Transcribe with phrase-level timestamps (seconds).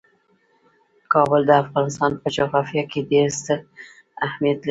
[1.13, 3.59] کابل د افغانستان په جغرافیه کې ډیر ستر
[4.25, 4.59] اهمیت لري.